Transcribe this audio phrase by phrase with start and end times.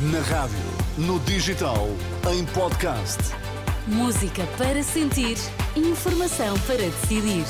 [0.00, 0.56] Na rádio,
[0.96, 1.88] no digital,
[2.32, 3.18] em podcast.
[3.88, 5.36] Música para sentir,
[5.74, 7.44] informação para decidir.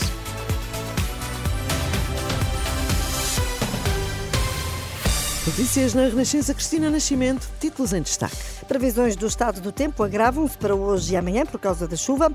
[5.47, 8.39] Notícias na Renascença Cristina Nascimento, títulos em destaque.
[8.67, 12.35] Previsões do estado do tempo agravam-se para hoje e amanhã por causa da chuva.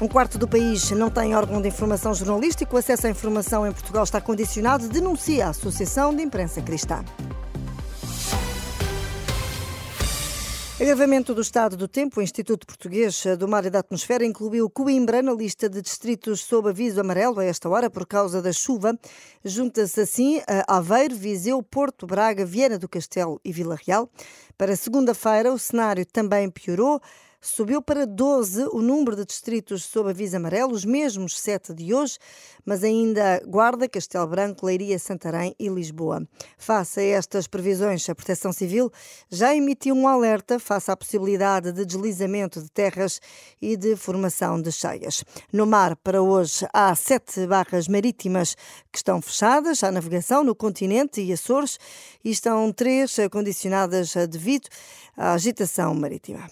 [0.00, 2.74] Um quarto do país não tem órgão de informação jornalístico.
[2.74, 7.04] O acesso à informação em Portugal está condicionado, denuncia a Associação de Imprensa Cristã.
[10.78, 12.20] Agravamento do estado do tempo.
[12.20, 16.68] O Instituto Português do Mar e da Atmosfera incluiu Coimbra na lista de distritos sob
[16.68, 18.94] aviso amarelo a esta hora por causa da chuva.
[19.42, 24.10] Junta-se assim a Aveiro, Viseu, Porto, Braga, Viana do Castelo e Vila Real.
[24.58, 27.00] Para segunda-feira, o cenário também piorou.
[27.46, 32.18] Subiu para 12 o número de distritos sob aviso amarelo, os mesmos sete de hoje,
[32.64, 36.26] mas ainda Guarda, Castelo Branco, Leiria, Santarém e Lisboa.
[36.58, 38.90] Face a estas previsões, a Proteção Civil
[39.30, 43.20] já emitiu um alerta face à possibilidade de deslizamento de terras
[43.62, 45.22] e de formação de cheias.
[45.52, 48.56] No mar, para hoje, há sete barras marítimas
[48.90, 51.78] que estão fechadas à navegação no continente e Açores
[52.24, 54.68] e estão três condicionadas devido
[55.16, 56.50] à agitação marítima.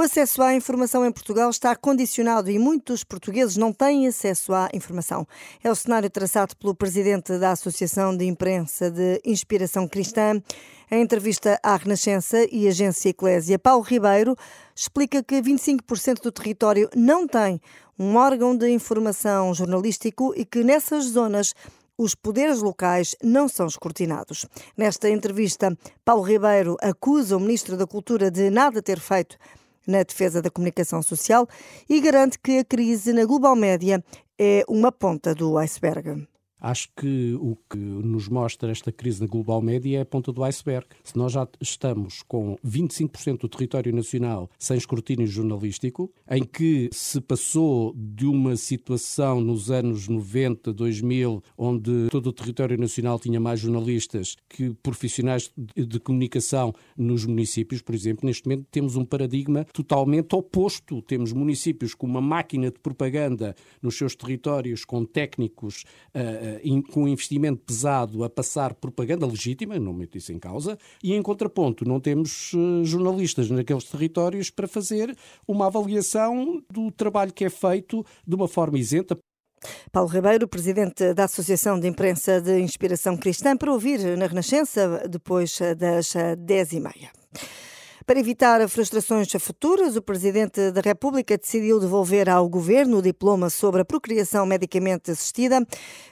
[0.00, 4.70] O acesso à informação em Portugal está condicionado e muitos portugueses não têm acesso à
[4.72, 5.28] informação.
[5.62, 10.40] É o cenário traçado pelo presidente da Associação de Imprensa de Inspiração Cristã.
[10.90, 14.34] Em entrevista à Renascença e Agência Eclésia, Paulo Ribeiro
[14.74, 17.60] explica que 25% do território não tem
[17.98, 21.54] um órgão de informação jornalístico e que nessas zonas
[21.98, 24.46] os poderes locais não são escrutinados.
[24.74, 29.36] Nesta entrevista, Paulo Ribeiro acusa o Ministro da Cultura de nada ter feito
[29.86, 31.48] na defesa da comunicação social
[31.88, 34.02] e garante que a crise na global média
[34.38, 36.26] é uma ponta do iceberg.
[36.60, 40.44] Acho que o que nos mostra esta crise na global média é a ponta do
[40.44, 40.86] iceberg.
[41.02, 47.20] Se nós já estamos com 25% do território nacional sem escrutínio jornalístico, em que se
[47.20, 53.60] passou de uma situação nos anos 90, 2000, onde todo o território nacional tinha mais
[53.60, 60.34] jornalistas que profissionais de comunicação nos municípios, por exemplo, neste momento temos um paradigma totalmente
[60.34, 61.00] oposto.
[61.02, 65.84] Temos municípios com uma máquina de propaganda nos seus territórios, com técnicos.
[66.14, 66.49] Uh,
[66.92, 71.22] com um investimento pesado a passar propaganda legítima, não meto isso em causa, e em
[71.22, 75.16] contraponto não temos eh, jornalistas naqueles territórios para fazer
[75.46, 79.18] uma avaliação do trabalho que é feito de uma forma isenta.
[79.92, 85.58] Paulo Ribeiro, presidente da Associação de Imprensa de Inspiração Cristã, para ouvir na Renascença depois
[85.76, 87.08] das 10h30.
[88.06, 93.82] Para evitar frustrações futuras, o Presidente da República decidiu devolver ao Governo o diploma sobre
[93.82, 95.64] a procriação medicamente assistida.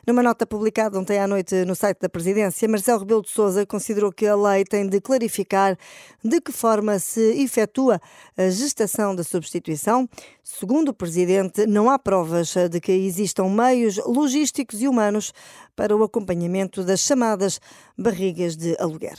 [0.06, 4.12] Numa nota publicada ontem à noite no site da Presidência, Marcelo Rebelo de Sousa considerou
[4.12, 5.78] que a lei tem de clarificar
[6.22, 8.00] de que forma se efetua
[8.36, 10.06] a gestação da substituição.
[10.44, 15.32] Segundo o Presidente, não há provas de que existam meios logísticos e humanos
[15.74, 17.60] para o acompanhamento das chamadas
[17.96, 19.18] barrigas de aluguer.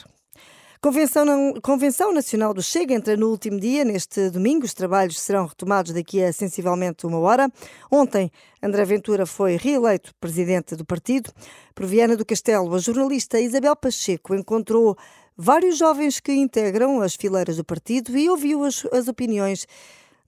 [0.82, 4.64] Convenção, Convenção Nacional do Chega entra no último dia, neste domingo.
[4.64, 7.52] Os trabalhos serão retomados daqui a sensivelmente uma hora.
[7.92, 8.32] Ontem,
[8.64, 11.34] André Ventura foi reeleito presidente do partido.
[11.76, 14.98] Por Viana do Castelo, a jornalista Isabel Pacheco encontrou
[15.36, 19.68] vários jovens que integram as fileiras do partido e ouviu as, as opiniões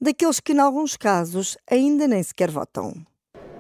[0.01, 2.93] daqueles que, em alguns casos, ainda nem sequer votam.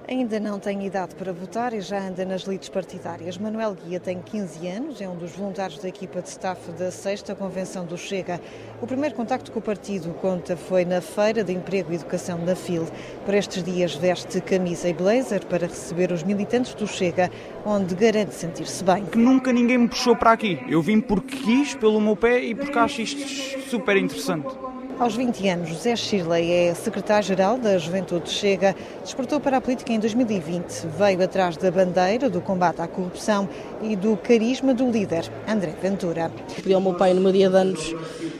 [0.07, 3.37] Ainda não tem idade para votar e já anda nas lides partidárias.
[3.37, 7.23] Manuel Guia tem 15 anos, é um dos voluntários da equipa de staff da 6
[7.37, 8.41] Convenção do Chega.
[8.81, 12.55] O primeiro contacto com o partido, conta, foi na Feira de Emprego e Educação na
[12.55, 12.87] FIL.
[13.25, 17.29] Por estes dias veste camisa e blazer para receber os militantes do Chega,
[17.63, 19.05] onde garante sentir-se bem.
[19.05, 20.59] Que nunca ninguém me puxou para aqui.
[20.67, 24.70] Eu vim porque quis, pelo meu pé e porque acho isto super interessante.
[25.01, 28.75] Aos 20 anos, José Shirley é secretário-geral da Juventude Chega.
[29.03, 30.85] Despertou para a política em 2020.
[30.95, 33.49] Veio atrás da bandeira do combate à corrupção
[33.81, 36.31] e do carisma do líder, André Ventura.
[36.55, 37.95] Pedi ao meu pai no meu dia de anos,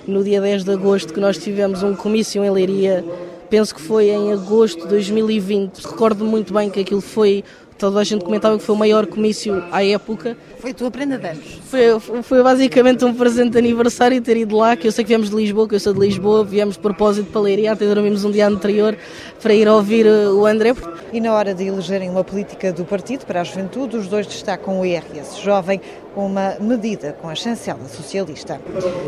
[0.06, 3.04] no dia 10 de agosto, que nós tivemos um comício em Leiria.
[3.50, 5.80] Penso que foi em agosto de 2020.
[5.80, 7.44] Recordo muito bem que aquilo foi
[7.82, 10.38] toda a gente comentava que foi o maior comício à época.
[10.60, 11.60] Foi a tua prenda de anos?
[11.66, 15.32] Foi, foi basicamente um presente de aniversário ter ido lá, que eu sei que viemos
[15.32, 18.30] de Lisboa, que eu sou de Lisboa, viemos de propósito para Leiria, até dormimos um
[18.30, 18.96] dia anterior
[19.42, 20.76] para ir ouvir eh, o André.
[21.12, 24.80] E na hora de elegerem uma política do partido para a juventude, os dois destacam
[24.80, 25.82] o IRS Jovem,
[26.16, 28.62] uma medida com a chancela socialista.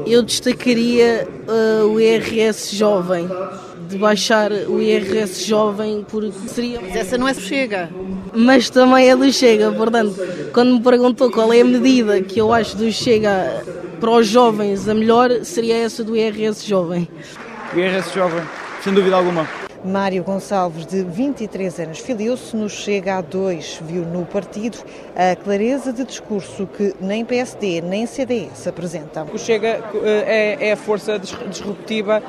[0.08, 3.28] Eu destacaria uh, o IRS Jovem
[3.94, 6.81] de baixar o IRS jovem, porque seria.
[6.81, 7.90] Mas essa não é chega.
[8.34, 10.16] Mas também é do Chega, portanto,
[10.51, 13.63] quando me perguntou qual é a medida que eu acho do Chega
[14.00, 17.07] para os jovens a melhor, seria essa do IRS jovem.
[17.74, 18.44] O IRS jovem,
[18.84, 19.48] sem dúvida alguma.
[19.86, 23.81] Mário Gonçalves, de 23 anos, filiou-se no Chega a 2.
[23.86, 24.78] Viu no partido
[25.16, 29.28] a clareza de discurso que nem PSD nem CDS apresentam.
[29.34, 32.24] O Chega eh, é, é a força disruptiva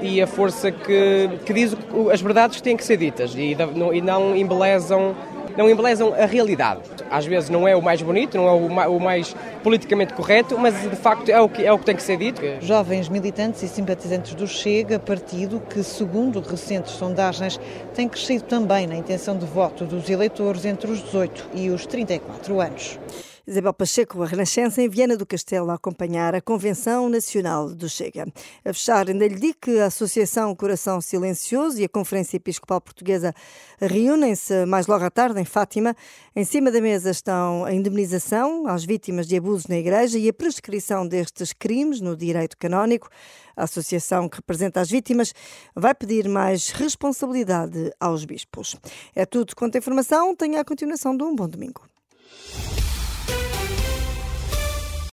[0.00, 1.76] e a força que, que diz
[2.12, 5.14] as verdades que têm que ser ditas e não, e não embelezam
[5.56, 6.82] não embelezam a realidade.
[7.10, 10.96] Às vezes não é o mais bonito, não é o mais politicamente correto, mas de
[10.96, 12.42] facto é o que, é o que tem que ser dito.
[12.60, 17.58] Jovens militantes e simpatizantes do Chega, partido que, segundo recentes sondagens,
[17.94, 22.60] tem crescido também na intenção de voto dos eleitores entre os 18 e os 34
[22.60, 22.98] anos.
[23.48, 28.26] Isabel Pacheco, a Renascença, em Viana do Castelo, a acompanhar a Convenção Nacional do Chega.
[28.64, 33.32] A fechar, ainda lhe digo que a Associação Coração Silencioso e a Conferência Episcopal Portuguesa
[33.80, 35.94] reúnem-se mais logo à tarde em Fátima.
[36.34, 40.32] Em cima da mesa estão a indemnização às vítimas de abusos na Igreja e a
[40.32, 43.08] prescrição destes crimes no direito canónico.
[43.56, 45.32] A associação que representa as vítimas
[45.72, 48.74] vai pedir mais responsabilidade aos bispos.
[49.14, 50.34] É tudo quanto a informação.
[50.34, 51.82] Tenha a continuação de um bom domingo.